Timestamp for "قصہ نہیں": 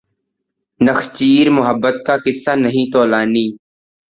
2.25-2.91